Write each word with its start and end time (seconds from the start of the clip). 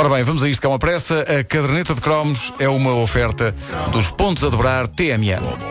Ora 0.00 0.08
bem, 0.08 0.24
vamos 0.24 0.42
a 0.42 0.48
isto 0.48 0.62
que 0.62 0.66
é 0.66 0.70
uma 0.70 0.78
pressa. 0.78 1.20
A 1.28 1.44
caderneta 1.44 1.94
de 1.94 2.00
cromos 2.00 2.54
é 2.58 2.66
uma 2.66 2.94
oferta 2.94 3.54
dos 3.92 4.10
pontos 4.10 4.42
a 4.42 4.48
dobrar 4.48 4.88
TMN. 4.88 5.69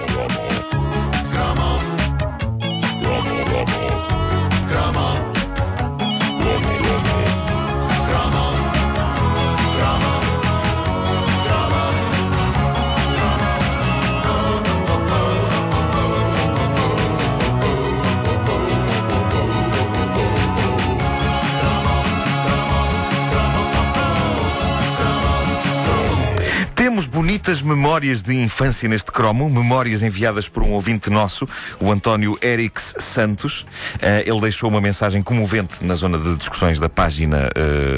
Bonitas 27.19 27.61
memórias 27.61 28.23
de 28.23 28.33
infância 28.33 28.87
neste 28.87 29.11
cromo, 29.11 29.49
memórias 29.49 30.01
enviadas 30.01 30.47
por 30.47 30.63
um 30.63 30.71
ouvinte 30.71 31.09
nosso, 31.09 31.45
o 31.77 31.91
António 31.91 32.37
Erix 32.41 32.95
Santos. 32.99 33.61
Uh, 33.95 34.23
ele 34.25 34.39
deixou 34.39 34.69
uma 34.69 34.79
mensagem 34.79 35.21
comovente 35.21 35.83
na 35.83 35.93
zona 35.95 36.17
de 36.17 36.37
discussões 36.37 36.79
da 36.79 36.87
página 36.87 37.49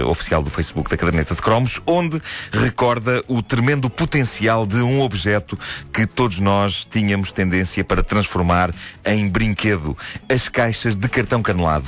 uh, 0.02 0.08
oficial 0.09 0.41
do 0.41 0.49
Facebook 0.49 0.89
da 0.89 0.98
Caderneta 0.98 1.36
de 1.36 1.41
Cromos, 1.44 1.80
onde 1.86 2.20
recorda 2.52 3.23
o 3.27 3.44
tremendo 3.44 3.88
potencial 3.88 4.66
de 4.66 4.77
um 4.77 5.02
objeto 5.02 5.58
que 5.94 6.08
todos 6.08 6.39
nós 6.39 6.84
tínhamos 6.84 7.31
tendência 7.31 7.84
para 7.84 8.02
transformar 8.02 8.73
em 9.05 9.30
brinquedo: 9.30 9.95
as 10.27 10.50
caixas 10.50 10.95
de 10.95 11.08
cartão 11.08 11.44
canelado. 11.44 11.88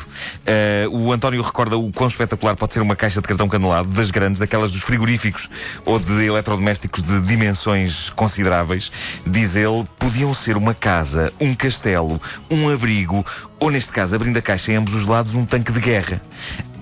Uh, 0.87 0.95
o 0.95 1.11
António 1.11 1.41
recorda 1.41 1.75
o 1.75 1.91
quão 1.91 2.07
espetacular 2.07 2.55
pode 2.55 2.73
ser 2.73 2.81
uma 2.81 2.95
caixa 2.95 3.19
de 3.19 3.27
cartão 3.27 3.49
canelado, 3.49 3.89
das 3.89 4.11
grandes, 4.11 4.39
daquelas 4.39 4.71
dos 4.71 4.81
frigoríficos 4.83 5.49
ou 5.85 5.97
de 5.97 6.25
eletrodomésticos 6.25 6.82
de 6.87 7.21
dimensões 7.21 8.09
consideráveis, 8.09 8.91
diz 9.25 9.55
ele, 9.55 9.87
podiam 9.97 10.33
ser 10.33 10.57
uma 10.57 10.73
casa, 10.73 11.31
um 11.39 11.55
castelo, 11.55 12.21
um 12.49 12.69
abrigo, 12.69 13.25
ou 13.59 13.69
neste 13.69 13.91
caso, 13.91 14.15
abrindo 14.15 14.37
a 14.37 14.41
caixa 14.41 14.71
em 14.71 14.75
ambos 14.75 14.93
os 14.93 15.05
lados, 15.05 15.35
um 15.35 15.45
tanque 15.45 15.71
de 15.71 15.79
guerra. 15.79 16.21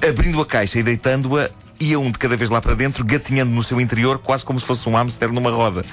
Abrindo 0.08 0.42
a 0.42 0.46
caixa 0.46 0.80
e 0.80 0.84
deitando-a, 0.84 1.50
ia 1.80 2.00
um 2.00 2.12
de 2.12 2.18
cada 2.18 2.38
vez 2.38 2.50
lá 2.50 2.62
para 2.62 2.76
dentro, 2.76 3.04
gatinhando 3.04 3.52
no 3.52 3.64
seu 3.64 3.82
interior, 3.82 4.20
quase 4.20 4.44
como 4.46 4.60
se 4.60 4.66
fosse 4.66 4.88
um 4.88 4.96
hamster 4.96 5.32
numa 5.32 5.52
roda. 5.52 5.84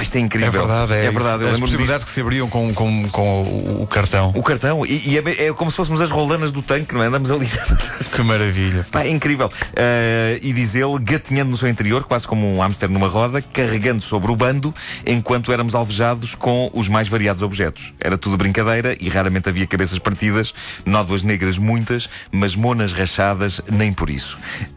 Pá, 0.00 0.04
isto 0.04 0.16
é 0.16 0.20
incrível. 0.20 0.48
É 0.48 0.66
verdade, 0.66 0.92
é, 0.94 1.04
é 1.04 1.10
verdade. 1.10 1.46
As 1.46 1.60
possibilidades 1.60 2.06
que 2.06 2.10
se 2.10 2.20
abriam 2.22 2.48
com, 2.48 2.72
com, 2.72 3.08
com 3.10 3.42
o, 3.42 3.82
o 3.82 3.86
cartão. 3.86 4.32
O 4.34 4.42
cartão, 4.42 4.84
e, 4.86 5.10
e 5.10 5.18
é, 5.18 5.48
é, 5.48 5.52
como 5.52 5.70
se 5.70 5.76
fôssemos 5.76 6.00
as 6.00 6.10
roldanas 6.10 6.50
do 6.50 6.62
tanque, 6.62 6.94
não 6.94 7.02
é? 7.02 7.06
Andamos 7.06 7.30
ali. 7.30 7.48
Que 8.10 8.22
maravilha. 8.22 8.84
Pá, 8.90 9.04
é 9.04 9.08
incrível. 9.08 9.46
Uh, 9.46 10.40
e 10.42 10.52
diz 10.52 10.74
ele, 10.74 10.98
gatinhando 11.00 11.52
no 11.52 11.56
seu 11.56 11.68
interior, 11.68 12.02
quase 12.04 12.26
como 12.26 12.44
um 12.44 12.60
hamster 12.60 12.90
numa 12.90 13.06
roda, 13.06 13.40
carregando 13.40 14.02
sobre 14.02 14.32
o 14.32 14.36
bando, 14.36 14.74
enquanto 15.06 15.52
éramos 15.52 15.76
alvejados 15.76 16.34
com 16.34 16.68
os 16.74 16.88
mais 16.88 17.06
variados 17.06 17.42
objetos. 17.42 17.94
Era 18.00 18.18
tudo 18.18 18.36
brincadeira 18.36 18.96
e 19.00 19.08
raramente 19.08 19.48
havia 19.48 19.66
cabeças 19.66 19.98
partidas, 20.00 20.52
nódoas 20.84 21.22
negras 21.22 21.56
muitas, 21.56 22.10
mas 22.32 22.56
monas 22.56 22.92
rachadas, 22.92 23.60
nem 23.70 23.92
por 23.92 24.10
isso. 24.10 24.36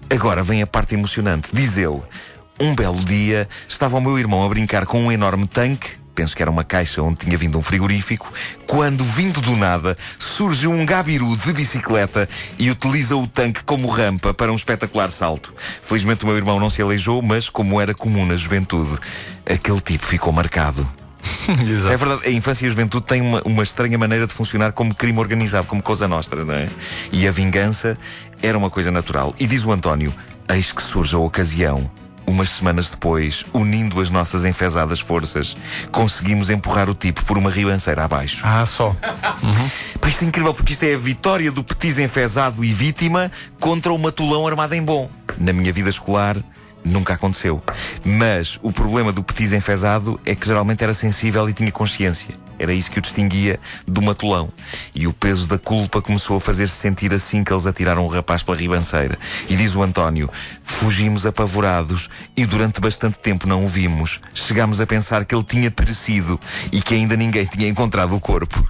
Agora 0.10 0.44
vem 0.44 0.62
a 0.62 0.68
parte 0.68 0.94
emocionante. 0.94 1.50
Diz 1.52 1.76
ele. 1.76 2.02
Um 2.60 2.76
belo 2.76 3.04
dia, 3.04 3.48
estava 3.68 3.98
o 3.98 4.02
meu 4.02 4.18
irmão 4.18 4.46
a 4.46 4.50
brincar 4.50 4.86
com 4.86 5.06
um 5.06 5.12
enorme 5.12 5.48
tanque 5.48 6.04
penso 6.14 6.36
que 6.36 6.42
era 6.42 6.52
uma 6.52 6.64
caixa 6.64 7.02
onde 7.02 7.20
tinha 7.20 7.38
vindo 7.38 7.58
um 7.58 7.62
frigorífico, 7.62 8.32
quando, 8.68 9.04
vindo 9.04 9.42
do 9.42 9.56
nada, 9.56 9.98
surge 10.20 10.68
um 10.68 10.86
gabiru 10.86 11.36
de 11.36 11.52
bicicleta 11.54 12.28
e 12.58 12.70
utiliza 12.70 13.16
o 13.16 13.28
tanque 13.28 13.64
como 13.64 13.88
rampa 13.88 14.34
para 14.34 14.52
um 14.52 14.56
espetacular 14.56 15.10
salto. 15.10 15.54
Felizmente 15.58 16.24
o 16.24 16.28
meu 16.28 16.38
irmão 16.38 16.60
não 16.60 16.70
se 16.70 16.82
aleijou, 16.82 17.22
mas, 17.22 17.50
como 17.50 17.82
era 17.82 17.94
comum 17.94 18.26
na 18.26 18.36
juventude, 18.36 18.98
aquele 19.46 19.82
tipo 19.82 20.06
ficou 20.06 20.32
marcado. 20.32 20.88
é 21.90 21.98
verdade, 21.98 22.28
a 22.28 22.32
infância 22.32 22.66
e 22.66 22.68
a 22.68 22.70
juventude 22.70 23.06
têm 23.06 23.22
uma, 23.22 23.42
uma 23.46 23.64
estranha 23.64 23.98
maneira 23.98 24.28
de 24.28 24.34
funcionar 24.34 24.74
como 24.74 24.94
crime 24.94 25.20
organizado, 25.20 25.68
como 25.68 25.82
coisa 25.82 26.08
nostra, 26.08 26.44
não 26.44 26.54
é? 26.54 26.70
E 27.12 27.28
a 27.28 27.32
vingança 27.32 27.98
era 28.42 28.58
uma 28.58 28.70
coisa 28.70 28.92
natural. 28.92 29.34
E 29.40 29.48
diz 29.48 29.66
o 29.66 29.72
António: 29.72 30.14
eis 30.50 30.72
que 30.72 30.84
surge 30.84 31.16
a 31.16 31.20
ocasião 31.20 31.90
Umas 32.26 32.50
semanas 32.50 32.90
depois, 32.90 33.46
unindo 33.54 34.00
as 34.00 34.10
nossas 34.10 34.46
enfesadas 34.46 35.00
forças, 35.00 35.56
conseguimos 35.92 36.50
empurrar 36.50 36.90
o 36.90 36.96
tipo 36.96 37.24
por 37.26 37.38
uma 37.38 37.50
ribanceira 37.50 38.04
abaixo. 38.04 38.42
Ah, 38.46 38.66
só. 38.66 38.90
Uhum. 38.90 39.70
Pá, 40.00 40.08
isto 40.08 40.24
é 40.24 40.28
incrível 40.28 40.54
porque 40.54 40.74
isto 40.74 40.84
é 40.84 40.94
a 40.94 40.98
vitória 40.98 41.52
do 41.52 41.64
petis 41.64 42.00
enfesado 42.00 42.64
e 42.64 42.74
vítima 42.74 43.32
contra 43.60 43.92
o 43.92 43.98
matulão 43.98 44.48
armado 44.48 44.74
em 44.74 44.82
bom. 44.82 45.10
Na 45.38 45.54
minha 45.54 45.72
vida 45.74 45.90
escolar, 45.90 46.38
Nunca 46.84 47.14
aconteceu. 47.14 47.64
Mas 48.04 48.60
o 48.62 48.72
problema 48.72 49.12
do 49.12 49.24
petis 49.24 49.54
enfesado 49.54 50.20
é 50.26 50.36
que 50.36 50.46
geralmente 50.46 50.84
era 50.84 50.94
sensível 50.94 51.48
e 51.50 51.54
tinha 51.54 51.72
consciência. 51.72 52.36
Era 52.60 52.74
isso 52.74 52.90
que 52.92 53.00
o 53.00 53.02
distinguia 53.02 53.60
do 53.88 54.02
matulão. 54.02 54.50
E 54.94 55.08
o 55.08 55.14
peso 55.14 55.48
da 55.48 55.58
culpa 55.58 56.02
começou 56.02 56.38
a 56.38 56.42
fazer-se 56.42 56.76
sentir 56.76 57.14
assim 57.14 57.44
que 57.44 57.52
eles 57.52 57.66
atiraram 57.66 58.06
o 58.06 58.08
rapaz 58.08 58.44
pela 58.44 58.58
ribanceira. 58.58 59.18
E 59.50 59.56
diz 59.56 59.76
o 59.76 59.84
António: 59.84 60.30
fugimos 60.64 61.26
apavorados 61.26 62.10
e 62.36 62.46
durante 62.46 62.80
bastante 62.80 63.20
tempo 63.20 63.48
não 63.48 63.64
o 63.64 63.68
vimos. 63.68 64.20
Chegámos 64.34 64.80
a 64.82 64.88
pensar 64.88 65.26
que 65.26 65.36
ele 65.36 65.44
tinha 65.44 65.72
perecido 65.72 66.40
e 66.72 66.82
que 66.82 66.94
ainda 66.94 67.16
ninguém 67.16 67.46
tinha 67.46 67.68
encontrado 67.68 68.16
o 68.16 68.20
corpo. 68.20 68.66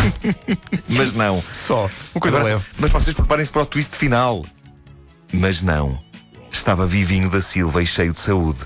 mas 0.88 1.16
não. 1.16 1.42
Só. 1.52 1.90
Uma 2.14 2.20
coisa 2.20 2.38
Agora, 2.38 2.54
leve. 2.54 2.66
Mas 2.78 2.90
vocês 2.90 3.16
preparem-se 3.16 3.50
para 3.50 3.62
o 3.62 3.66
twist 3.66 3.96
final. 3.96 4.44
Mas 5.32 5.62
não 5.62 5.98
estava 6.52 6.86
vivinho 6.86 7.28
da 7.30 7.40
Silva 7.40 7.82
e 7.82 7.86
cheio 7.86 8.12
de 8.12 8.20
saúde. 8.20 8.60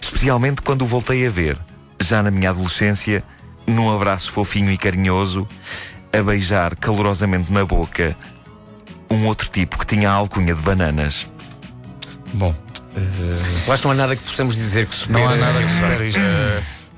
Especialmente 0.00 0.62
quando 0.62 0.82
o 0.82 0.86
voltei 0.86 1.26
a 1.26 1.30
ver, 1.30 1.58
já 2.00 2.22
na 2.22 2.30
minha 2.30 2.50
adolescência, 2.50 3.22
num 3.66 3.94
abraço 3.94 4.30
fofinho 4.32 4.70
e 4.70 4.78
carinhoso, 4.78 5.48
a 6.12 6.22
beijar 6.22 6.76
calorosamente 6.76 7.52
na 7.52 7.64
boca 7.64 8.16
um 9.10 9.26
outro 9.26 9.48
tipo 9.48 9.78
que 9.78 9.86
tinha 9.86 10.10
a 10.10 10.14
alcunha 10.14 10.54
de 10.54 10.62
bananas. 10.62 11.26
Bom, 12.34 12.50
uh... 12.50 13.66
eu 13.66 13.72
acho 13.72 13.82
que 13.82 13.88
não 13.88 13.92
há 13.92 13.96
nada 13.96 14.16
que 14.16 14.22
possamos 14.22 14.54
dizer 14.54 14.86
que 14.86 14.94
supere... 14.94 15.22
Não 15.22 15.28
há 15.28 15.36
nada 15.36 15.62
que 15.62 15.68
supere 15.68 16.08
isto. 16.08 16.20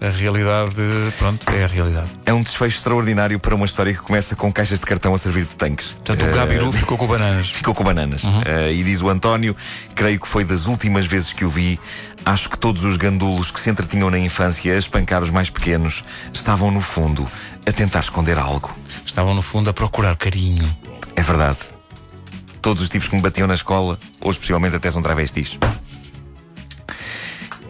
A 0.06 0.10
realidade, 0.10 0.74
pronto, 1.18 1.48
é 1.50 1.64
a 1.64 1.66
realidade. 1.66 2.10
É 2.26 2.32
um 2.32 2.42
desfecho 2.42 2.78
extraordinário 2.78 3.38
para 3.38 3.54
uma 3.54 3.64
história 3.64 3.92
que 3.92 4.00
começa 4.00 4.36
com 4.36 4.52
caixas 4.52 4.78
de 4.78 4.86
cartão 4.86 5.14
a 5.14 5.18
servir 5.18 5.44
de 5.44 5.54
tanques. 5.54 5.92
Portanto, 5.92 6.24
o 6.24 6.34
Gabiru 6.34 6.68
uh, 6.68 6.72
ficou 6.72 6.98
com 6.98 7.06
bananas. 7.06 7.50
Ficou 7.54 7.74
com 7.74 7.84
bananas. 7.84 8.24
Uhum. 8.24 8.40
Uh, 8.40 8.70
e 8.72 8.82
diz 8.82 9.00
o 9.00 9.08
António, 9.08 9.56
creio 9.94 10.20
que 10.20 10.28
foi 10.28 10.44
das 10.44 10.66
últimas 10.66 11.06
vezes 11.06 11.32
que 11.32 11.44
o 11.44 11.48
vi. 11.48 11.78
Acho 12.24 12.48
que 12.48 12.58
todos 12.58 12.84
os 12.84 12.96
gandulos 12.96 13.50
que 13.50 13.60
se 13.60 13.70
entretinham 13.70 14.10
na 14.10 14.18
infância 14.18 14.74
a 14.74 14.78
espancar 14.78 15.22
os 15.22 15.30
mais 15.30 15.50
pequenos 15.50 16.02
estavam, 16.32 16.70
no 16.70 16.80
fundo, 16.80 17.26
a 17.66 17.72
tentar 17.72 18.00
esconder 18.00 18.38
algo. 18.38 18.74
Estavam, 19.04 19.34
no 19.34 19.42
fundo, 19.42 19.70
a 19.70 19.72
procurar 19.72 20.16
carinho. 20.16 20.68
É 21.16 21.22
verdade. 21.22 21.58
Todos 22.60 22.82
os 22.82 22.88
tipos 22.88 23.08
que 23.08 23.16
me 23.16 23.22
batiam 23.22 23.46
na 23.46 23.54
escola, 23.54 23.98
ou 24.20 24.30
especialmente 24.30 24.76
até 24.76 24.90
são 24.90 25.02
travestis. 25.02 25.58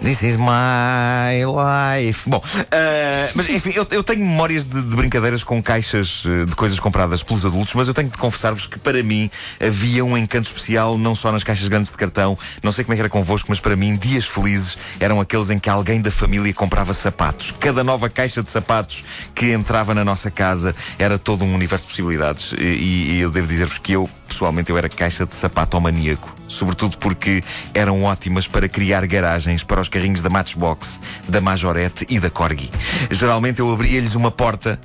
This 0.05 0.23
is 0.23 0.37
my 0.37 1.47
life. 1.47 2.29
Bom, 2.29 2.37
uh, 2.37 3.33
mas 3.35 3.49
enfim, 3.49 3.71
eu, 3.75 3.87
eu 3.91 4.05
tenho 4.05 4.21
memórias 4.21 4.67
de, 4.67 4.83
de, 4.83 4.95
brincadeiras 4.95 5.43
com 5.43 5.63
caixas 5.63 6.25
eh, 6.27 6.45
de 6.45 6.55
coisas 6.55 6.79
compradas 6.79 7.23
pelos 7.23 7.47
adultos, 7.47 7.73
mas 7.73 7.89
eu 7.89 7.95
tenho 7.95 8.11
de 8.11 8.19
confessar-vos 8.19 8.67
que 8.67 8.79
para 8.79 9.03
mim 9.03 9.31
havia 9.59 10.05
um 10.05 10.15
encanto 10.19 10.49
especial 10.49 10.99
não 10.99 11.15
só 11.15 11.33
nas 11.33 11.43
caixas 11.43 11.69
grandes 11.69 11.91
de 11.91 11.97
cartão, 11.97 12.37
não 12.63 12.71
sei 12.71 12.85
como 12.85 12.93
é 12.93 12.97
que 12.97 13.01
era 13.01 13.09
convosco, 13.09 13.47
mas 13.49 13.61
para 13.61 13.77
mim 13.77 13.97
dias 13.97 14.27
felizes 14.27 14.77
eram 15.01 15.23
aqueles 15.23 15.49
em 15.49 15.59
que 15.59 15.71
alguém 15.71 16.03
da 16.03 16.11
família 16.11 16.53
comprava 16.53 16.93
sapatos. 16.93 17.55
Cada 17.59 17.83
nova 17.83 18.11
caixa 18.11 18.43
de 18.43 18.51
sapatos 18.51 19.03
que 19.35 19.53
entrava 19.53 19.95
na 19.95 20.05
nossa 20.05 20.31
casa 20.31 20.77
era 20.99 21.19
todo 21.19 21.47
um 21.47 21.55
universo 21.55 21.87
de 21.87 21.93
possibilidades. 21.93 22.53
E, 22.59 23.15
e 23.15 23.21
eu 23.21 23.31
devo 23.31 23.47
dizer-vos 23.47 23.79
que 23.79 23.93
eu, 23.93 24.11
pessoalmente, 24.35 24.71
eu 24.71 24.77
era 24.77 24.89
caixa 24.89 25.25
de 25.25 25.35
sapato 25.35 25.81
maníaco 25.81 26.35
sobretudo 26.49 26.97
porque 26.99 27.43
eram 27.73 28.03
ótimas 28.05 28.47
para 28.47 28.69
criar 28.69 29.07
garagens 29.07 29.63
para 29.63 29.81
os 29.81 29.89
carrinhos 29.89 30.21
da 30.21 30.31
Matchbox, 30.31 31.01
da 31.29 31.41
Majorette 31.41 32.07
e 32.09 32.21
da 32.21 32.31
Corgi. 32.31 32.71
Geralmente 33.11 33.61
eu 33.61 33.73
abria-lhes 33.73 34.15
uma 34.15 34.31
porta 34.31 34.79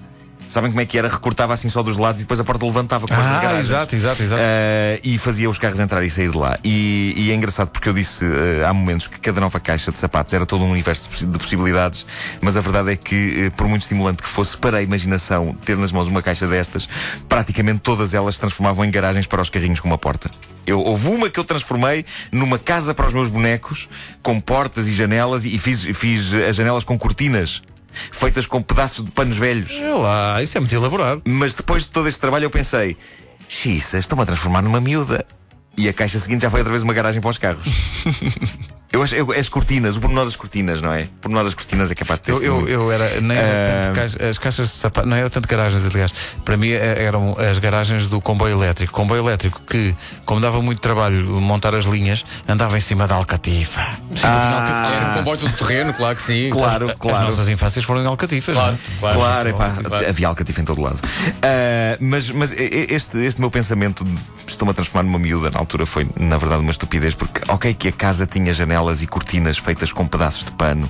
Sabem 0.50 0.72
como 0.72 0.82
é 0.82 0.86
que 0.86 0.98
era? 0.98 1.08
Recortava 1.08 1.54
assim 1.54 1.70
só 1.70 1.84
dos 1.84 1.96
lados 1.96 2.22
e 2.22 2.24
depois 2.24 2.40
a 2.40 2.44
porta 2.44 2.66
levantava 2.66 3.08
com 3.08 3.14
ah, 3.14 3.18
as 3.18 3.42
garagens. 3.42 3.66
Exato, 3.68 3.96
exato, 3.96 4.24
exato. 4.24 4.42
Uh, 4.42 5.00
e 5.04 5.18
fazia 5.20 5.48
os 5.48 5.60
carros 5.60 5.80
entrar 5.80 6.04
e 6.04 6.10
sair 6.10 6.32
de 6.32 6.38
lá. 6.38 6.58
E, 6.64 7.14
e 7.16 7.32
é 7.32 7.36
engraçado 7.36 7.70
porque 7.70 7.88
eu 7.88 7.94
disse 7.94 8.26
uh, 8.26 8.66
há 8.68 8.74
momentos 8.74 9.06
que 9.06 9.20
cada 9.20 9.40
nova 9.40 9.60
caixa 9.60 9.92
de 9.92 10.00
sapatos 10.00 10.34
era 10.34 10.48
todo 10.48 10.64
um 10.64 10.72
universo 10.72 11.08
de 11.24 11.38
possibilidades, 11.38 12.04
mas 12.42 12.58
a 12.58 12.62
verdade 12.62 12.92
é 12.92 12.96
que, 12.96 13.46
uh, 13.46 13.52
por 13.52 13.68
muito 13.68 13.84
estimulante 13.84 14.24
que 14.24 14.28
fosse 14.28 14.58
para 14.58 14.78
a 14.78 14.82
imaginação 14.82 15.56
ter 15.64 15.78
nas 15.78 15.92
mãos 15.92 16.08
uma 16.08 16.24
caixa 16.24 16.48
destas, 16.48 16.90
praticamente 17.30 17.82
todas 17.82 18.16
elas 18.16 18.34
se 18.34 18.40
transformavam 18.40 18.84
em 18.84 18.90
garagens 18.90 19.28
para 19.28 19.44
os 19.44 19.52
carrinhos 19.52 19.80
com 19.80 19.88
uma 19.88 20.00
porta. 20.00 20.32
Eu, 20.66 20.80
houve 20.80 21.10
uma 21.10 21.30
que 21.30 21.40
eu 21.40 21.44
transformei 21.44 22.04
numa 22.32 22.58
casa 22.58 22.94
para 22.96 23.06
os 23.06 23.14
meus 23.14 23.30
bonecos, 23.30 23.88
com 24.24 24.40
portas 24.40 24.88
e 24.88 24.94
janelas, 24.94 25.46
e 25.46 25.58
fiz, 25.60 25.84
fiz 25.96 26.34
as 26.34 26.56
janelas 26.56 26.84
com 26.84 26.98
cortinas 26.98 27.62
feitas 28.12 28.46
com 28.46 28.62
pedaços 28.62 29.06
de 29.06 29.12
panos 29.12 29.38
velhos. 29.38 29.72
É 29.72 29.94
lá, 29.94 30.42
isso 30.42 30.58
é 30.58 30.60
muito 30.60 30.74
elaborado. 30.74 31.22
Mas 31.26 31.54
depois 31.54 31.84
de 31.84 31.90
todo 31.90 32.08
este 32.08 32.20
trabalho 32.20 32.46
eu 32.46 32.50
pensei, 32.50 32.98
xissa, 33.48 33.98
estou-me 33.98 34.24
a 34.24 34.26
transformar 34.26 34.62
numa 34.62 34.80
miúda. 34.80 35.26
E 35.78 35.88
a 35.88 35.94
caixa 35.94 36.20
seguinte 36.20 36.42
já 36.42 36.50
foi 36.50 36.60
outra 36.60 36.72
vez 36.72 36.84
uma 36.84 36.94
garagem 36.94 37.22
para 37.22 37.30
os 37.30 37.38
carros. 37.38 37.68
eu 38.92 39.04
acho 39.04 39.14
eu, 39.16 39.32
as 39.32 39.48
cortinas, 39.50 39.96
o 39.98 40.00
pormenor 40.00 40.26
das 40.26 40.36
cortinas, 40.36 40.82
não 40.82 40.92
é? 40.94 41.04
O 41.04 41.08
pormenor 41.22 41.44
das 41.46 41.54
cortinas 41.54 41.92
é 41.92 41.96
capaz 41.96 42.20
de 42.20 42.26
ter 42.26 42.32
Eu, 42.32 42.40
sido 42.40 42.68
eu, 42.68 42.68
eu 42.68 42.92
era, 42.92 43.22
nem 43.22 43.38
era 43.38 43.48
Ah. 43.48 43.82
tanto 43.84 43.96
caixa- 43.96 44.30
as 44.30 44.38
caixas 44.38 44.68
de 44.70 44.74
sapato, 44.76 45.08
não 45.08 45.16
era 45.16 45.30
tanto 45.30 45.48
garagens, 45.48 45.86
aliás. 45.86 46.12
Para 46.44 46.58
mim 46.58 46.70
eh, 46.72 47.04
eram 47.04 47.36
as 47.38 47.60
garagens 47.60 48.08
do 48.10 48.20
comboio 48.20 48.58
elétrico. 48.58 48.92
Comboio 48.94 49.24
elétrico 49.24 49.62
que, 49.68 49.96
como 50.26 50.42
dava 50.42 50.62
muito 50.62 50.80
trabalho 50.82 51.24
montar 51.40 51.76
as 51.76 51.86
linhas, 51.86 52.26
andava 52.48 52.78
em 52.78 52.82
cima 52.82 53.06
da 53.08 53.16
alcatifa. 53.16 53.82
Ah. 54.24 54.92
Era 54.96 55.12
um 55.12 55.14
comboio 55.16 55.38
todo 55.38 55.54
terreno, 55.54 55.94
claro 55.94 56.16
que 56.16 56.22
sim. 56.22 56.50
Claro, 56.50 56.88
As 56.90 56.96
claro. 56.96 57.26
nossas 57.26 57.48
infâncias 57.50 57.86
foram 57.86 58.02
em 58.04 58.08
alcatifas. 58.08 58.56
Claro, 58.56 58.72
não 58.72 58.78
é? 58.78 59.00
claro. 59.00 59.20
Claro, 59.20 59.50
epá, 59.50 59.70
Claro. 59.84 60.10
havia 60.10 60.28
alcatifa 60.28 60.62
em 60.62 60.66
todo 60.66 60.82
lado. 60.82 61.00
Ah, 61.42 61.98
mas 62.00 62.30
mas 62.32 62.52
este, 62.58 63.18
este 63.20 63.40
meu 63.40 63.52
pensamento 63.52 64.04
de 64.04 64.16
estou-me 64.48 64.72
a 64.72 64.74
transformar 64.74 65.04
numa 65.04 65.20
miúda 65.20 65.50
na 65.52 65.60
altura 65.60 65.86
foi, 65.86 66.08
na 66.20 66.38
verdade, 66.38 66.62
uma 66.62 66.72
estupidez, 66.72 67.14
porque, 67.14 67.42
ok, 67.48 67.74
que 67.74 67.88
a 67.90 67.92
casa 67.92 68.26
tinha 68.26 68.52
janelas 68.80 69.04
e 69.04 69.08
cortinas 69.08 69.58
feitas 69.58 69.92
com 69.92 70.08
pedaços 70.08 70.46
de 70.46 70.52
pano. 70.52 70.90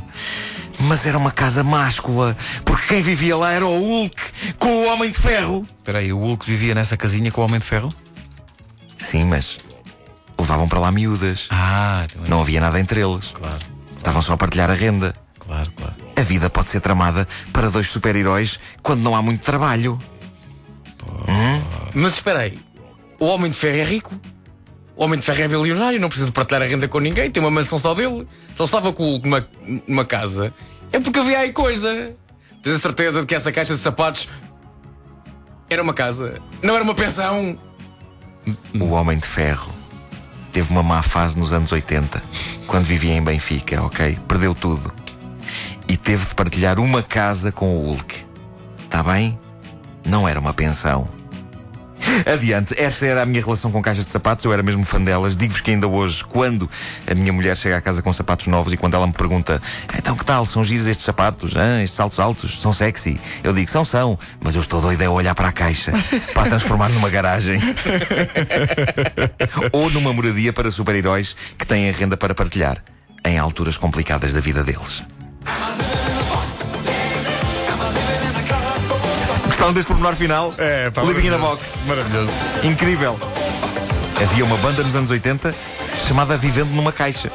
Mas 0.81 1.05
era 1.05 1.17
uma 1.17 1.31
casa 1.31 1.63
máscula, 1.63 2.37
porque 2.63 2.87
quem 2.87 3.01
vivia 3.01 3.35
lá 3.35 3.51
era 3.51 3.65
o 3.65 3.79
Hulk, 3.79 4.21
com 4.57 4.67
o 4.69 4.85
Homem 4.93 5.11
de 5.11 5.17
Ferro. 5.17 5.67
Espera 5.79 5.99
aí, 5.99 6.13
o 6.13 6.19
Hulk 6.19 6.45
vivia 6.45 6.73
nessa 6.73 6.95
casinha 6.95 7.31
com 7.31 7.41
o 7.41 7.45
Homem 7.45 7.59
de 7.59 7.65
Ferro? 7.65 7.91
Sim, 8.95 9.25
mas 9.25 9.57
levavam 10.39 10.69
para 10.69 10.79
lá 10.79 10.91
miúdas. 10.91 11.47
Ah, 11.49 12.05
então 12.09 12.23
é- 12.25 12.29
Não 12.29 12.39
havia 12.41 12.61
nada 12.61 12.79
entre 12.79 13.01
eles. 13.01 13.31
Claro, 13.33 13.59
Estavam 13.97 14.21
só 14.21 14.33
a 14.33 14.37
partilhar 14.37 14.69
a 14.69 14.73
renda. 14.73 15.13
claro, 15.37 15.69
claro. 15.75 15.95
A 16.15 16.21
vida 16.21 16.49
pode 16.49 16.69
ser 16.69 16.79
tramada 16.79 17.27
para 17.51 17.69
dois 17.69 17.87
super-heróis 17.87 18.59
quando 18.81 19.01
não 19.01 19.15
há 19.15 19.21
muito 19.21 19.41
trabalho. 19.43 19.99
Mas 21.93 22.13
espera 22.13 22.41
aí. 22.41 22.59
O 23.19 23.25
Homem 23.25 23.51
de 23.51 23.57
Ferro 23.57 23.77
é 23.79 23.83
rico. 23.83 24.13
O 24.99 25.05
Homem 25.05 25.17
de 25.17 25.25
Ferro 25.25 25.41
é 25.41 25.47
bilionário, 25.47 25.97
não 25.97 26.09
precisa 26.09 26.25
de 26.25 26.33
partilhar 26.33 26.61
a 26.61 26.65
renda 26.65 26.85
com 26.85 26.99
ninguém, 26.99 27.31
tem 27.31 27.41
uma 27.41 27.49
mansão 27.49 27.79
só 27.79 27.93
dele. 27.93 28.27
Se 28.53 28.61
ele 28.61 28.65
estava 28.65 28.91
com 28.91 29.17
numa, 29.23 29.47
numa 29.87 30.03
casa, 30.03 30.53
é 30.91 30.99
porque 30.99 31.19
havia 31.19 31.39
aí 31.39 31.53
coisa. 31.53 32.13
Tens 32.61 32.75
a 32.75 32.79
certeza 32.79 33.21
de 33.21 33.25
que 33.25 33.33
essa 33.33 33.49
caixa 33.49 33.73
de 33.75 33.79
sapatos 33.79 34.27
era 35.69 35.81
uma 35.81 35.93
casa, 35.93 36.41
não 36.61 36.75
era 36.75 36.83
uma 36.83 36.93
pensão. 36.93 37.57
O 38.77 38.89
Homem 38.89 39.17
de 39.17 39.25
Ferro 39.25 39.71
teve 40.51 40.69
uma 40.69 40.83
má 40.83 41.01
fase 41.01 41.39
nos 41.39 41.53
anos 41.53 41.71
80, 41.71 42.21
quando 42.67 42.83
vivia 42.83 43.13
em 43.13 43.23
Benfica, 43.23 43.81
ok? 43.81 44.19
Perdeu 44.27 44.53
tudo. 44.53 44.91
E 45.87 45.95
teve 45.95 46.25
de 46.25 46.35
partilhar 46.35 46.77
uma 46.77 47.01
casa 47.01 47.53
com 47.53 47.73
o 47.73 47.85
Hulk. 47.85 48.25
Está 48.83 49.01
bem? 49.01 49.39
Não 50.05 50.27
era 50.27 50.37
uma 50.37 50.53
pensão. 50.53 51.07
Adiante, 52.25 52.75
esta 52.77 53.05
era 53.05 53.21
a 53.21 53.25
minha 53.25 53.41
relação 53.41 53.71
com 53.71 53.81
caixas 53.81 54.05
de 54.05 54.11
sapatos, 54.11 54.45
eu 54.45 54.53
era 54.53 54.63
mesmo 54.63 54.83
fã 54.83 55.01
delas. 55.01 55.35
Digo-vos 55.35 55.61
que 55.61 55.71
ainda 55.71 55.87
hoje, 55.87 56.23
quando 56.23 56.69
a 57.09 57.15
minha 57.15 57.31
mulher 57.31 57.55
chega 57.55 57.77
à 57.77 57.81
casa 57.81 58.01
com 58.01 58.11
sapatos 58.11 58.47
novos 58.47 58.73
e 58.73 58.77
quando 58.77 58.95
ela 58.95 59.07
me 59.07 59.13
pergunta 59.13 59.61
então 59.97 60.15
que 60.15 60.25
tal, 60.25 60.45
são 60.45 60.63
giros 60.63 60.87
estes 60.87 61.05
sapatos, 61.05 61.55
hã? 61.55 61.81
estes 61.81 61.95
saltos 61.95 62.19
altos, 62.19 62.59
são 62.59 62.73
sexy? 62.73 63.19
Eu 63.43 63.53
digo, 63.53 63.69
são, 63.69 63.83
são, 63.85 64.17
mas 64.41 64.55
eu 64.55 64.61
estou 64.61 64.81
doido 64.81 65.01
a 65.01 65.09
olhar 65.09 65.35
para 65.35 65.49
a 65.49 65.51
caixa 65.51 65.91
para 66.33 66.43
a 66.43 66.45
transformar 66.45 66.89
numa 66.89 67.09
garagem 67.09 67.59
ou 69.71 69.89
numa 69.89 70.13
moradia 70.13 70.53
para 70.53 70.71
super-heróis 70.71 71.35
que 71.57 71.65
têm 71.65 71.89
a 71.89 71.93
renda 71.93 72.17
para 72.17 72.33
partilhar 72.33 72.83
em 73.25 73.37
alturas 73.37 73.77
complicadas 73.77 74.33
da 74.33 74.39
vida 74.39 74.63
deles. 74.63 75.03
Gostaram 79.59 79.73
deste 79.73 79.87
pormenor 79.89 80.15
final? 80.15 80.53
É, 80.57 80.89
pá, 80.89 81.01
Living 81.01 81.27
in 81.27 81.33
a. 81.33 81.37
Box. 81.37 81.81
Maravilhoso. 81.85 82.31
Incrível. 82.63 83.19
Havia 84.21 84.45
uma 84.45 84.55
banda 84.55 84.81
nos 84.83 84.95
anos 84.95 85.09
80 85.11 85.53
chamada 86.07 86.37
Vivendo 86.37 86.69
numa 86.71 86.93
Caixa. 86.93 87.29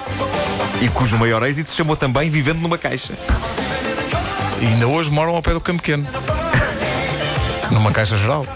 E 0.81 0.89
cujo 0.89 1.19
maior 1.19 1.43
êxito 1.47 1.69
se 1.69 1.77
chamou 1.77 1.97
também 1.99 2.31
Vivendo 2.31 2.61
numa 2.61 2.79
Caixa. 2.79 3.13
E 4.59 4.65
ainda 4.65 4.89
hoje 4.89 5.11
moram 5.11 5.35
ao 5.37 5.43
pé 5.43 5.53
do 5.53 5.61
Campo 5.61 5.83
Pequeno. 5.83 6.07
Numa 7.71 7.91
caixa 7.93 8.17
geral. 8.17 8.47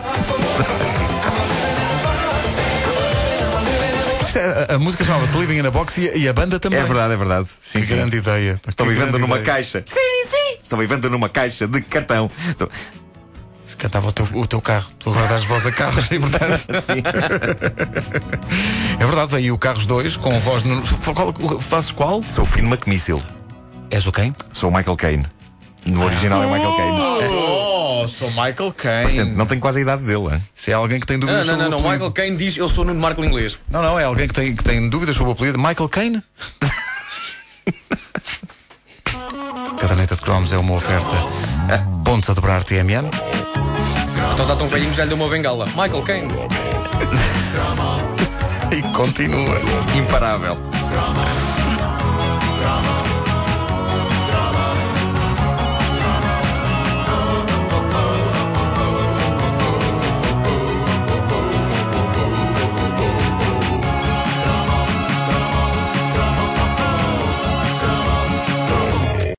É- 4.35 4.73
a, 4.73 4.77
a 4.77 4.79
música 4.79 5.03
chamava-se 5.05 5.37
Living 5.37 5.59
in 5.59 5.67
a 5.67 5.71
Box 5.71 5.99
e, 5.99 6.09
a- 6.09 6.17
e 6.17 6.29
a 6.29 6.33
banda 6.33 6.59
também. 6.61 6.79
É 6.79 6.85
verdade, 6.85 7.13
é 7.15 7.17
verdade. 7.17 7.49
Sim, 7.61 7.81
Que 7.81 7.87
sim. 7.87 7.97
grande 7.97 8.17
ideia. 8.17 8.61
Que 8.65 8.85
vivendo 8.85 9.19
numa 9.19 9.37
ideia. 9.39 9.45
caixa. 9.55 9.83
Sim, 9.85 9.97
sim. 10.25 10.59
Estou 10.63 10.79
vivendo 10.79 11.11
numa 11.11 11.29
caixa 11.29 11.67
de 11.67 11.81
cartão. 11.83 12.31
Se 13.69 13.77
cantava 13.77 14.09
o 14.09 14.13
teu, 14.13 14.27
o 14.33 14.47
teu 14.47 14.63
carro, 14.63 14.87
tu 14.99 15.11
agora 15.11 15.29
dás 15.29 15.45
voz 15.45 15.67
a 15.67 15.71
carros, 15.71 16.07
é 16.11 16.19
verdade. 16.19 16.63
Sim. 16.63 17.03
É 18.99 19.05
verdade, 19.05 19.33
veio 19.33 19.53
o 19.55 19.59
Carros 19.59 19.85
2 19.85 20.17
com 20.17 20.41
voz 20.41 20.65
no. 20.65 20.81
Qual, 21.13 21.61
fazes 21.61 21.93
qual? 21.93 22.23
Sou 22.31 22.45
o 22.45 22.47
Finn 22.47 22.65
McMissile. 22.67 23.21
És 23.91 24.07
o 24.07 24.13
quem? 24.13 24.35
Sou 24.55 24.71
o 24.71 24.75
Michael 24.75 24.97
Caine. 24.97 25.27
No 25.85 26.03
original 26.03 26.43
é 26.43 26.47
Michael 26.47 26.77
Caine. 26.77 26.99
Oh, 27.31 28.09
sou 28.09 28.31
Michael 28.31 28.73
Caine. 28.75 29.25
não 29.37 29.45
tenho 29.45 29.61
quase 29.61 29.81
a 29.81 29.83
idade 29.83 30.03
dele. 30.03 30.35
hein? 30.35 30.43
Se 30.55 30.71
é 30.71 30.75
alguém 30.75 30.99
que 30.99 31.07
tem 31.07 31.19
Não, 31.19 31.27
dúvidas 31.27 31.47
não, 31.47 31.55
sobre 31.57 31.65
não, 31.65 31.71
não. 31.71 31.77
o 31.77 31.81
apelido. 31.81 32.05
Michael 32.07 32.13
Caine 32.13 32.37
diz 32.39 32.57
eu 32.57 32.69
sou 32.71 32.87
Nuno 32.87 32.99
Marco 32.99 33.23
inglês. 33.23 33.59
Não, 33.71 33.83
não, 33.83 34.01
é 34.01 34.05
alguém 34.05 34.27
que 34.27 34.33
tem, 34.33 34.55
que 34.55 34.65
tem 34.65 34.89
dúvidas 34.89 35.15
sobre 35.15 35.33
o 35.33 35.35
apelido. 35.35 35.59
Michael 35.59 35.91
Caine? 35.91 36.23
Caderneta 39.79 40.17
de 40.17 40.23
Cromos 40.23 40.55
é 40.55 40.57
uma 40.57 40.73
oferta 40.73 41.17
pontos 42.09 42.31
a 42.31 42.33
dobrar 42.33 42.65
TMN. 42.65 43.11
Então 44.39 44.47
está 44.47 44.57
tão 44.57 44.69
velhinho 44.69 44.93
que 44.93 44.97
já 44.97 45.03
lhe 45.03 45.09
deu 45.09 45.19
uma 45.19 45.29
bengala. 45.29 45.67
Michael 45.67 46.03
Caine. 46.05 46.29
E 48.71 48.83
continua. 48.95 49.59
Imparável. 49.97 50.57